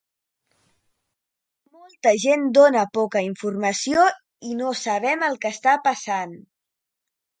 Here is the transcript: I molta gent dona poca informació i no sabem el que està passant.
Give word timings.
I 1.67 1.75
molta 1.81 2.13
gent 2.23 2.47
dona 2.59 2.85
poca 2.99 3.23
informació 3.27 4.07
i 4.51 4.57
no 4.63 4.73
sabem 4.83 5.27
el 5.29 5.39
que 5.45 5.53
està 5.59 5.77
passant. 5.91 6.35